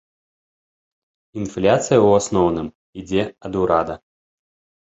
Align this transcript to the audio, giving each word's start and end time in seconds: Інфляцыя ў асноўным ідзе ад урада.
Інфляцыя 1.41 1.99
ў 2.07 2.23
асноўным 2.23 2.67
ідзе 3.05 3.23
ад 3.51 3.61
урада. 3.63 3.95